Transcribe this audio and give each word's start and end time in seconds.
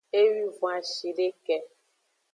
Ewwivon 0.19 0.73
ashideke. 0.81 1.55